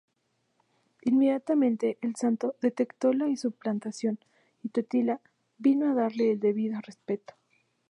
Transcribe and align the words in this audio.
Inmediatamente 1.03 1.99
el 2.01 2.15
Santo 2.15 2.55
detectó 2.59 3.13
la 3.13 3.27
suplantación, 3.35 4.17
y 4.63 4.69
Totila 4.69 5.21
vino 5.59 5.91
a 5.91 5.93
darle 5.93 6.31
el 6.31 6.39
debido 6.39 6.81
respeto. 6.81 7.35